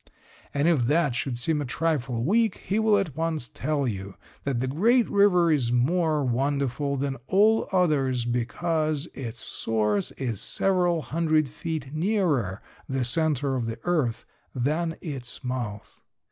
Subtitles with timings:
[0.51, 4.59] And if that should seem a trifle weak he will at once tell you that
[4.59, 11.47] the great river is more wonderful than all others because its source is several hundred
[11.47, 14.25] feet nearer the center of the earth
[14.55, 16.01] than its mouth.